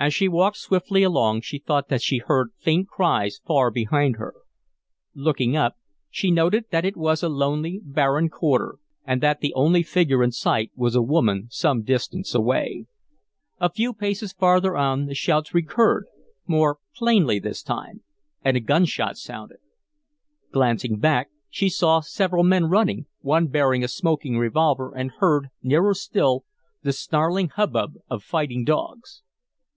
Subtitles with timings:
[0.00, 4.32] As she walked swiftly along she thought that she heard faint cries far behind her.
[5.12, 5.74] Looking up,
[6.08, 10.30] she noted that it was a lonely, barren quarter and that the only figure in
[10.30, 12.86] sight was a woman some distance away.
[13.58, 16.04] A few paces farther on the shouts recurred
[16.46, 18.02] more plainly this time,
[18.44, 19.58] and a gunshot sounded.
[20.52, 25.92] Glancing back, she saw several men running, one bearing a smoking revolver, and heard, nearer
[25.92, 26.44] still,
[26.84, 29.22] the snarling hubbub of fighting dogs.